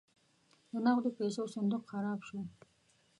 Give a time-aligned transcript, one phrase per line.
[0.71, 2.39] د نغدو پیسو صندوق خراب شو.